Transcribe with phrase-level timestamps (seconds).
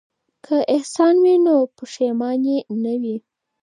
[0.45, 3.17] که احسان وي نو پښیماني نه وي.